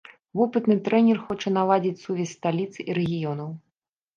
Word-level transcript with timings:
Вопытны 0.39 0.77
трэнер 0.87 1.19
хоча 1.27 1.53
наладзіць 1.57 2.03
сувязь 2.07 2.35
сталіцы 2.39 2.79
і 2.89 2.99
рэгіёнаў. 3.01 3.49